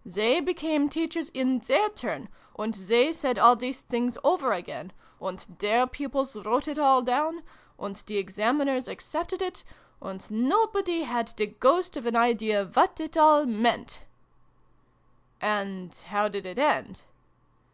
"They 0.18 0.42
became 0.42 0.90
teachers 0.90 1.30
in 1.30 1.60
their 1.60 1.88
turn, 1.88 2.28
and 2.58 2.74
they 2.74 3.12
said 3.12 3.38
all 3.38 3.56
these 3.56 3.80
things 3.80 4.18
over 4.22 4.52
again; 4.52 4.92
and 5.22 5.38
their 5.58 5.86
pupils 5.86 6.36
wrote 6.44 6.68
it 6.68 6.78
all 6.78 7.00
down; 7.00 7.42
and 7.78 7.96
the 7.96 8.18
Examiners 8.18 8.88
accepted 8.88 9.40
it; 9.40 9.64
and 10.02 10.30
nobody 10.30 11.04
had 11.04 11.28
the 11.28 11.46
ghost 11.46 11.96
of 11.96 12.04
an 12.04 12.14
idea 12.14 12.66
what 12.74 13.00
it 13.00 13.16
all 13.16 13.46
meant!" 13.46 13.90
xii] 13.90 14.04
FAIRY 15.40 15.64
MUSIC. 15.64 16.02
183 16.10 16.10
"And 16.10 16.10
how 16.12 16.28
did 16.28 16.44
it 16.44 16.58
end?" 16.58 17.02